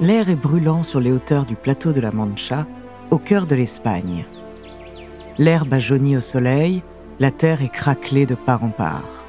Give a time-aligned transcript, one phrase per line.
[0.00, 2.66] L'air est brûlant sur les hauteurs du plateau de la Mancha,
[3.10, 4.24] au cœur de l'Espagne.
[5.38, 6.84] L'herbe a jauni au soleil,
[7.18, 9.24] la terre est craquelée de part en part.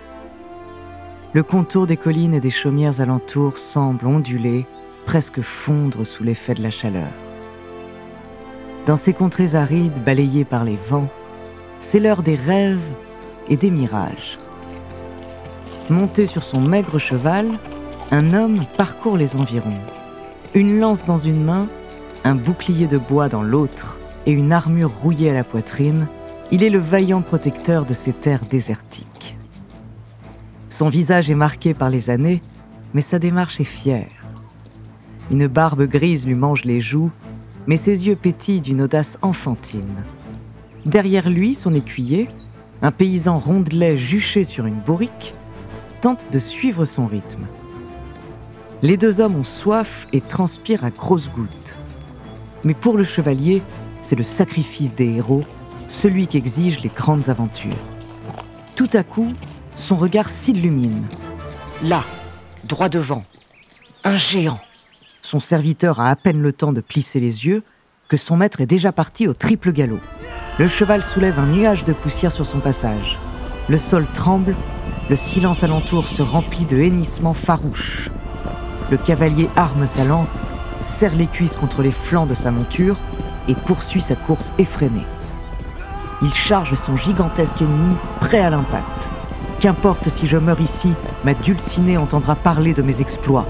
[1.34, 4.68] Le contour des collines et des chaumières alentours semble onduler,
[5.06, 7.10] presque fondre sous l'effet de la chaleur.
[8.86, 11.10] Dans ces contrées arides balayées par les vents,
[11.80, 12.78] c'est l'heure des rêves
[13.48, 14.38] et des mirages.
[15.90, 17.48] Monté sur son maigre cheval,
[18.12, 19.82] un homme parcourt les environs.
[20.56, 21.68] Une lance dans une main,
[22.24, 26.08] un bouclier de bois dans l'autre et une armure rouillée à la poitrine,
[26.52, 29.38] il est le vaillant protecteur de ces terres désertiques.
[30.70, 32.42] Son visage est marqué par les années,
[32.96, 34.10] mais sa démarche est fière.
[35.30, 37.12] Une barbe grise lui mange les joues,
[37.68, 40.04] mais ses yeux pétillent d'une audace enfantine.
[40.88, 42.28] Derrière lui, son écuyer,
[42.82, 45.36] un paysan rondelet juché sur une bourrique,
[46.02, 47.46] tente de suivre son rythme.
[48.82, 51.78] Les deux hommes ont soif et transpirent à grosses gouttes.
[52.64, 53.62] Mais pour le chevalier,
[54.02, 55.44] c'est le sacrifice des héros,
[55.90, 57.74] celui qu'exigent les grandes aventures.
[58.78, 59.34] Tout à coup,
[59.76, 61.04] son regard s'illumine.
[61.84, 62.06] Là,
[62.64, 63.26] droit devant,
[64.06, 64.60] un géant.
[65.22, 67.64] Son serviteur a à peine le temps de plisser les yeux
[68.08, 70.00] que son maître est déjà parti au triple galop.
[70.58, 73.20] Le cheval soulève un nuage de poussière sur son passage.
[73.68, 74.56] Le sol tremble,
[75.10, 78.10] le silence alentour se remplit de hennissements farouches.
[78.92, 80.52] Le cavalier arme sa lance,
[80.82, 82.98] serre les cuisses contre les flancs de sa monture
[83.48, 85.06] et poursuit sa course effrénée.
[86.24, 89.10] Il charge son gigantesque ennemi prêt à l'impact.
[89.60, 93.46] Qu'importe si je meurs ici, ma dulcinée entendra parler de mes exploits.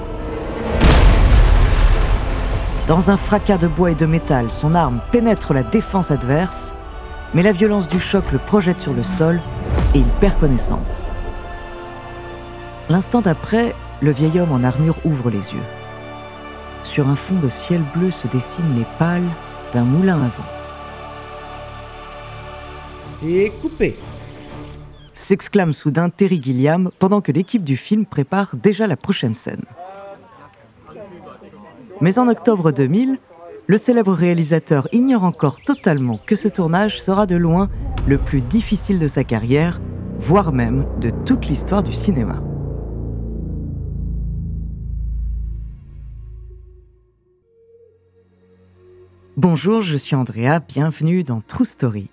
[2.87, 6.75] Dans un fracas de bois et de métal, son arme pénètre la défense adverse,
[7.33, 9.39] mais la violence du choc le projette sur le sol
[9.93, 11.13] et il perd connaissance.
[12.89, 15.63] L'instant d'après, le vieil homme en armure ouvre les yeux.
[16.83, 19.29] Sur un fond de ciel bleu se dessinent les pales
[19.73, 20.49] d'un moulin à vent.
[23.25, 23.95] Et coupé.
[25.13, 29.63] S'exclame soudain Terry Gilliam pendant que l'équipe du film prépare déjà la prochaine scène.
[31.99, 33.17] Mais en octobre 2000,
[33.67, 37.69] le célèbre réalisateur ignore encore totalement que ce tournage sera de loin
[38.07, 39.81] le plus difficile de sa carrière,
[40.17, 42.41] voire même de toute l'histoire du cinéma.
[49.41, 52.11] Bonjour, je suis Andrea, bienvenue dans True Story.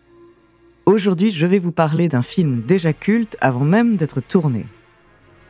[0.85, 4.65] Aujourd'hui, je vais vous parler d'un film déjà culte avant même d'être tourné.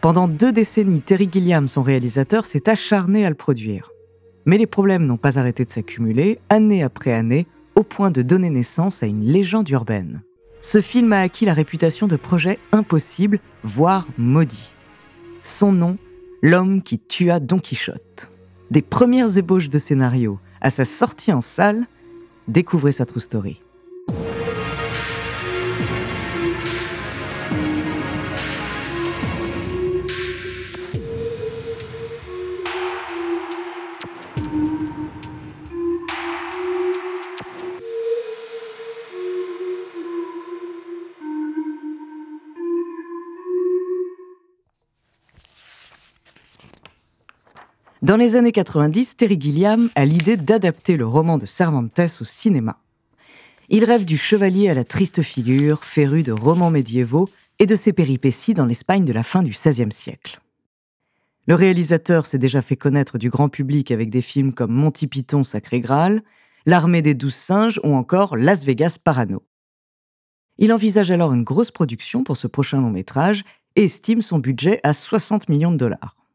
[0.00, 3.91] Pendant deux décennies, Terry Gilliam, son réalisateur, s'est acharné à le produire.
[4.47, 8.48] Mais les problèmes n'ont pas arrêté de s'accumuler, année après année, au point de donner
[8.48, 10.22] naissance à une légende urbaine.
[10.62, 14.72] Ce film a acquis la réputation de projet impossible, voire maudit.
[15.43, 15.98] Son nom,
[16.41, 18.32] L'homme qui tua Don Quichotte.
[18.70, 21.86] Des premières ébauches de scénario à sa sortie en salle,
[22.48, 23.62] découvrez sa true story.
[48.02, 52.78] Dans les années 90, Terry Gilliam a l'idée d'adapter le roman de Cervantes au cinéma.
[53.70, 57.94] Il rêve du chevalier à la triste figure, féru de romans médiévaux et de ses
[57.94, 60.40] péripéties dans l'Espagne de la fin du XVIe siècle.
[61.46, 65.42] Le réalisateur s'est déjà fait connaître du grand public avec des films comme Monty Python
[65.42, 66.22] Sacré Graal,
[66.66, 69.42] L'armée des douze singes ou encore Las Vegas Parano.
[70.58, 73.44] Il envisage alors une grosse production pour ce prochain long métrage
[73.75, 76.25] et estime son budget à 60 millions de dollars.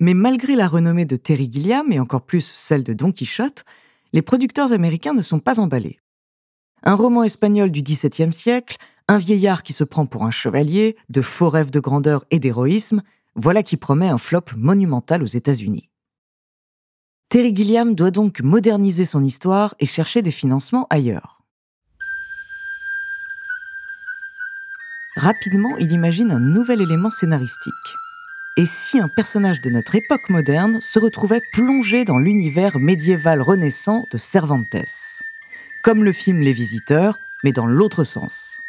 [0.00, 3.64] Mais malgré la renommée de Terry Gilliam et encore plus celle de Don Quichotte,
[4.12, 5.98] les producteurs américains ne sont pas emballés.
[6.82, 8.76] Un roman espagnol du XVIIe siècle,
[9.08, 13.02] un vieillard qui se prend pour un chevalier, de faux rêves de grandeur et d'héroïsme,
[13.34, 15.88] voilà qui promet un flop monumental aux États-Unis.
[17.28, 21.42] Terry Gilliam doit donc moderniser son histoire et chercher des financements ailleurs.
[25.16, 27.72] Rapidement, il imagine un nouvel élément scénaristique.
[28.58, 34.06] Et si un personnage de notre époque moderne se retrouvait plongé dans l'univers médiéval renaissant
[34.10, 35.22] de Cervantes?
[35.84, 38.62] Comme le film Les Visiteurs, mais dans l'autre sens.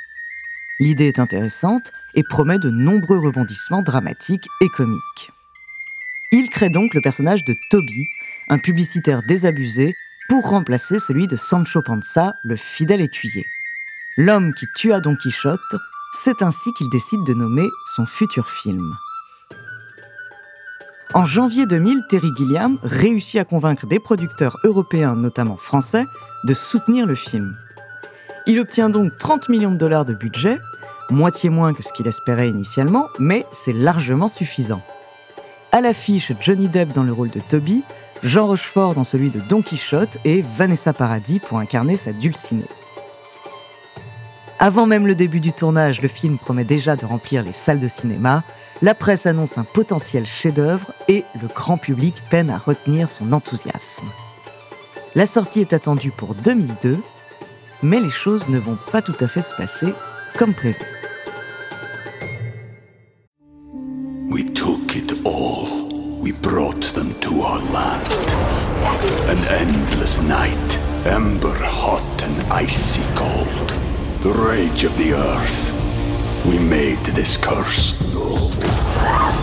[0.81, 5.31] L'idée est intéressante et promet de nombreux rebondissements dramatiques et comiques.
[6.33, 8.07] Il crée donc le personnage de Toby,
[8.49, 9.95] un publicitaire désabusé,
[10.27, 13.45] pour remplacer celui de Sancho Panza, le fidèle écuyer.
[14.17, 15.77] L'homme qui tua Don Quichotte,
[16.11, 18.93] c'est ainsi qu'il décide de nommer son futur film.
[21.13, 26.03] En janvier 2000, Terry Gilliam réussit à convaincre des producteurs européens, notamment français,
[26.43, 27.55] de soutenir le film.
[28.45, 30.59] Il obtient donc 30 millions de dollars de budget,
[31.09, 34.81] moitié moins que ce qu'il espérait initialement, mais c'est largement suffisant.
[35.71, 37.83] À l'affiche, Johnny Depp dans le rôle de Toby,
[38.21, 42.65] Jean Rochefort dans celui de Don Quichotte et Vanessa Paradis pour incarner sa Dulcinée.
[44.59, 47.87] Avant même le début du tournage, le film promet déjà de remplir les salles de
[47.87, 48.43] cinéma,
[48.81, 54.05] la presse annonce un potentiel chef-d'œuvre et le grand public peine à retenir son enthousiasme.
[55.15, 56.99] La sortie est attendue pour 2002,
[57.81, 59.93] mais les choses ne vont pas tout à fait se passer
[60.37, 60.77] comme prévu.
[64.29, 65.87] We took it all.
[66.21, 68.03] We brought them to our land.
[69.29, 73.73] An endless night, ember hot and icy cold.
[74.21, 75.76] The rage of the earth.
[76.47, 77.93] We made this curse.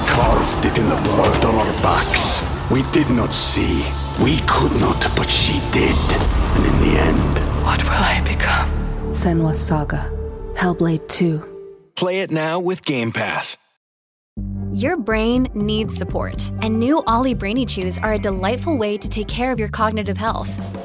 [0.09, 2.43] Carved it in the blood on our backs.
[2.71, 3.85] We did not see.
[4.23, 5.97] We could not, but she did.
[6.57, 8.71] And in the end, What will I become?
[9.11, 10.11] Senwa Saga.
[10.55, 11.43] Hellblade 2.
[11.95, 13.57] Play it now with Game Pass.
[14.73, 19.29] Your brain needs support, and new Ollie Brainy Chews are a delightful way to take
[19.29, 20.51] care of your cognitive health.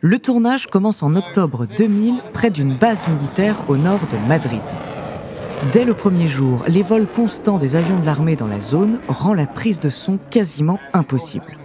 [0.00, 4.62] Le tournage commence en octobre 2000 près d'une base militaire au nord de Madrid.
[5.72, 9.34] Dès le premier jour, les vols constants des avions de l'armée dans la zone rend
[9.34, 11.58] la prise de son quasiment impossible.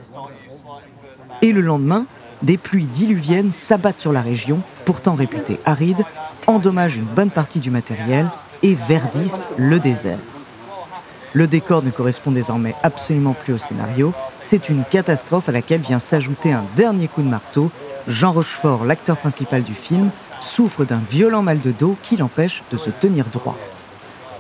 [1.44, 2.08] Et le lendemain,
[2.42, 6.04] des pluies diluviennes s'abattent sur la région, pourtant réputée aride,
[6.48, 8.26] endommagent une bonne partie du matériel
[8.64, 10.18] et verdissent le désert.
[11.34, 16.00] Le décor ne correspond désormais absolument plus au scénario, c'est une catastrophe à laquelle vient
[16.00, 17.72] s'ajouter un dernier coup de marteau.
[18.08, 20.10] Jean Rochefort, l'acteur principal du film,
[20.42, 23.58] souffre d'un violent mal de dos qui l'empêche de se tenir droit.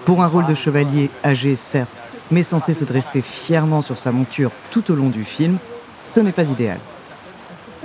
[0.05, 4.51] Pour un rôle de chevalier âgé, certes, mais censé se dresser fièrement sur sa monture
[4.72, 5.58] tout au long du film,
[6.03, 6.79] ce n'est pas idéal.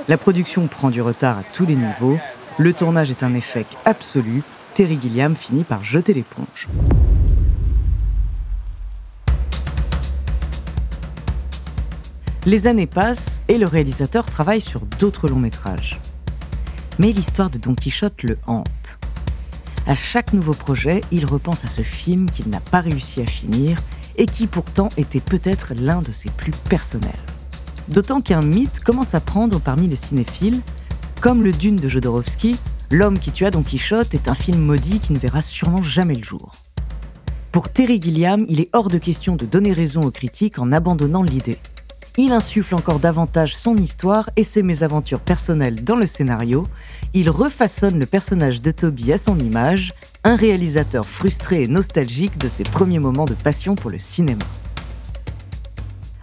[0.09, 2.19] La production prend du retard à tous les niveaux,
[2.59, 4.43] le tournage est un échec absolu,
[4.75, 6.67] Terry Gilliam finit par jeter l'éponge.
[12.49, 16.01] Les années passent et le réalisateur travaille sur d'autres longs métrages.
[16.99, 18.99] Mais l'histoire de Don Quichotte le hante.
[19.87, 23.77] À chaque nouveau projet, il repense à ce film qu'il n'a pas réussi à finir
[24.17, 27.11] et qui pourtant était peut-être l'un de ses plus personnels.
[27.89, 30.63] D'autant qu'un mythe commence à prendre parmi les cinéphiles,
[31.21, 32.57] comme le Dune de Jodorowsky,
[32.91, 36.25] L'homme qui tua Don Quichotte est un film maudit qui ne verra sûrement jamais le
[36.25, 36.55] jour.
[37.53, 41.23] Pour Terry Gilliam, il est hors de question de donner raison aux critiques en abandonnant
[41.23, 41.59] l'idée.
[42.21, 46.67] Il insuffle encore davantage son histoire et ses mésaventures personnelles dans le scénario.
[47.15, 49.95] Il refaçonne le personnage de Toby à son image,
[50.25, 54.45] un réalisateur frustré et nostalgique de ses premiers moments de passion pour le cinéma.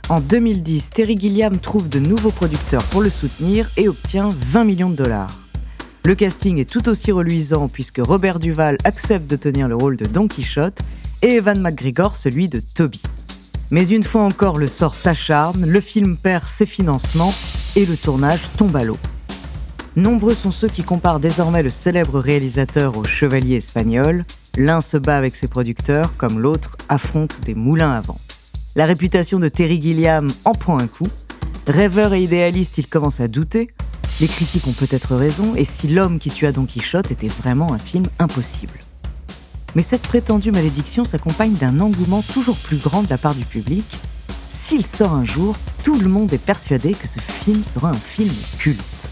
[0.10, 4.90] En 2010, Terry Gilliam trouve de nouveaux producteurs pour le soutenir et obtient 20 millions
[4.90, 5.32] de dollars.
[6.04, 10.06] Le casting est tout aussi reluisant puisque Robert Duval accepte de tenir le rôle de
[10.06, 10.82] Don Quichotte
[11.22, 13.02] et Evan McGregor celui de Toby.
[13.72, 17.34] Mais une fois encore, le sort s'acharne, le film perd ses financements
[17.76, 18.98] et le tournage tombe à l'eau.
[19.96, 24.26] Nombreux sont ceux qui comparent désormais le célèbre réalisateur au chevalier espagnol.
[24.58, 28.18] L'un se bat avec ses producteurs, comme l'autre affronte des moulins à vent.
[28.76, 31.08] La réputation de Terry Gilliam en prend un coup.
[31.66, 33.72] Rêveur et idéaliste, il commence à douter.
[34.20, 37.80] Les critiques ont peut-être raison, et si L'homme qui tua Don Quichotte était vraiment un
[37.80, 38.80] film impossible?
[39.76, 43.86] Mais cette prétendue malédiction s'accompagne d'un engouement toujours plus grand de la part du public.
[44.50, 48.34] S'il sort un jour, tout le monde est persuadé que ce film sera un film
[48.58, 49.10] culte.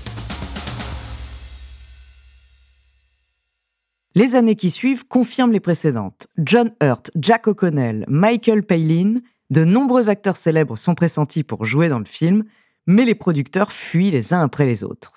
[4.16, 6.28] Les années qui suivent confirment les précédentes.
[6.38, 9.16] John Hurt, Jack O'Connell, Michael Palin,
[9.50, 12.44] de nombreux acteurs célèbres sont pressentis pour jouer dans le film,
[12.88, 15.14] mais les producteurs fuient les uns après les autres.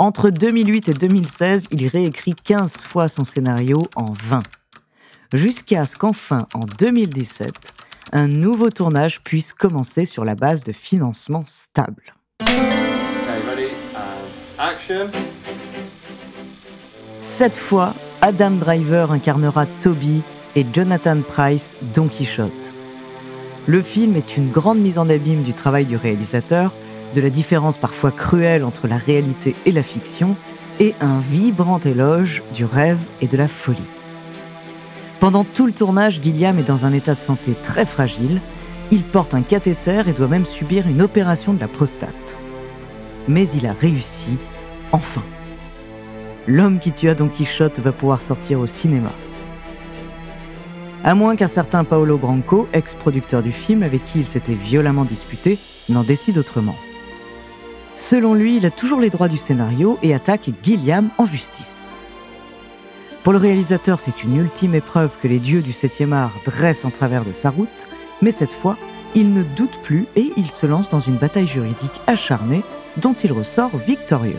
[0.00, 4.42] Entre 2008 et 2016, il réécrit 15 fois son scénario en 20,
[5.32, 7.74] jusqu'à ce qu'enfin, en 2017,
[8.12, 12.14] un nouveau tournage puisse commencer sur la base de financement stable.
[17.20, 20.22] Cette fois, Adam Driver incarnera Toby
[20.54, 22.52] et Jonathan Price Don Quichotte.
[23.66, 26.72] Le film est une grande mise en abîme du travail du réalisateur,
[27.14, 30.36] de la différence parfois cruelle entre la réalité et la fiction,
[30.80, 33.82] et un vibrant éloge du rêve et de la folie.
[35.20, 38.40] Pendant tout le tournage, Gilliam est dans un état de santé très fragile.
[38.92, 42.38] Il porte un cathéter et doit même subir une opération de la prostate.
[43.26, 44.36] Mais il a réussi,
[44.92, 45.22] enfin.
[46.46, 49.12] L'homme qui tua Don Quichotte va pouvoir sortir au cinéma.
[51.04, 55.58] À moins qu'un certain Paolo Branco, ex-producteur du film avec qui il s'était violemment disputé,
[55.88, 56.76] n'en décide autrement.
[57.98, 61.96] Selon lui, il a toujours les droits du scénario et attaque Gilliam en justice.
[63.24, 66.90] Pour le réalisateur, c'est une ultime épreuve que les dieux du 7e art dressent en
[66.90, 67.88] travers de sa route,
[68.22, 68.76] mais cette fois,
[69.16, 72.62] il ne doute plus et il se lance dans une bataille juridique acharnée
[72.98, 74.38] dont il ressort victorieux.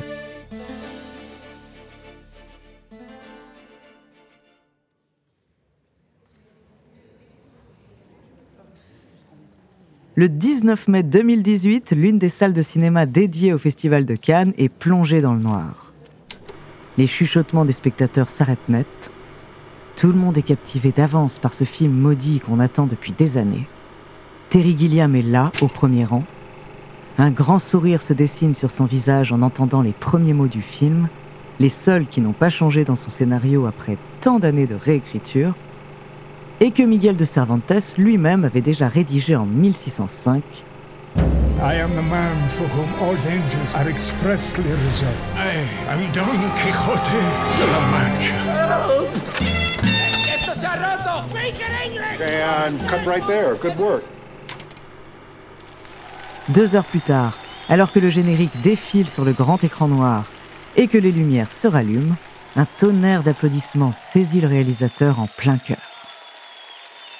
[10.19, 14.67] Le 19 mai 2018, l'une des salles de cinéma dédiées au Festival de Cannes est
[14.67, 15.93] plongée dans le noir.
[16.97, 19.11] Les chuchotements des spectateurs s'arrêtent net.
[19.95, 23.65] Tout le monde est captivé d'avance par ce film maudit qu'on attend depuis des années.
[24.49, 26.25] Terry Gilliam est là, au premier rang.
[27.17, 31.07] Un grand sourire se dessine sur son visage en entendant les premiers mots du film,
[31.61, 35.53] les seuls qui n'ont pas changé dans son scénario après tant d'années de réécriture
[36.59, 40.43] et que Miguel de Cervantes lui-même avait déjà rédigé en 1605.
[41.61, 45.17] I am the man for whom all dangers are expressly reserved.
[45.35, 46.23] I am Don
[46.55, 47.11] Quixote
[47.57, 48.35] de la Mancha.
[50.33, 51.27] Esto se ha roto.
[51.29, 52.21] Speak in English.
[52.21, 53.55] And cut right there.
[53.55, 54.03] Good work.
[56.47, 57.37] Deux heures plus tard,
[57.67, 60.25] alors que le générique défile sur le grand écran noir
[60.77, 62.15] et que les lumières se rallument,
[62.55, 65.88] un tonnerre d'applaudissements saisit le réalisateur en plein cœur.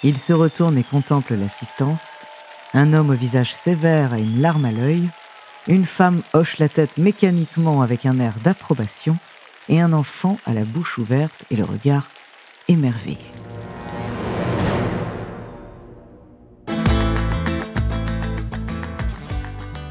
[0.02, 2.24] Il se retourne et contemple l'assistance.
[2.74, 5.10] Un homme au visage sévère a une larme à l'œil.
[5.68, 9.18] Une femme hoche la tête mécaniquement avec un air d'approbation.
[9.68, 12.08] Et un enfant a la bouche ouverte et le regard
[12.70, 13.18] émerveillé.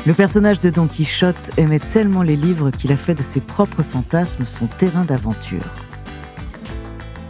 [0.06, 3.82] Le personnage de Don Quichotte aimait tellement les livres qu'il a fait de ses propres
[3.82, 5.70] fantasmes son terrain d'aventure.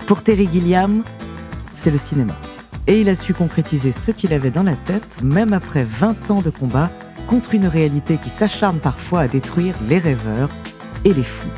[0.06, 1.02] Pour Terry Gilliam,
[1.74, 2.38] c'est le cinéma
[2.88, 6.40] et il a su concrétiser ce qu'il avait dans la tête, même après 20 ans
[6.40, 6.90] de combat
[7.26, 10.48] contre une réalité qui s'acharne parfois à détruire les rêveurs
[11.04, 11.50] et les fous.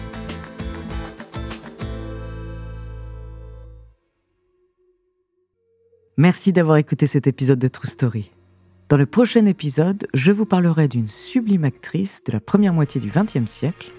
[6.16, 8.32] Merci d'avoir écouté cet épisode de True Story.
[8.88, 13.08] Dans le prochain épisode, je vous parlerai d'une sublime actrice de la première moitié du
[13.08, 13.92] XXe siècle,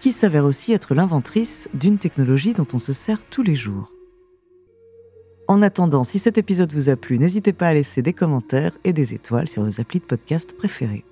[0.00, 3.91] qui s'avère aussi être l'inventrice d'une technologie dont on se sert tous les jours.
[5.52, 8.94] En attendant, si cet épisode vous a plu, n'hésitez pas à laisser des commentaires et
[8.94, 11.04] des étoiles sur vos applis de podcast préférés.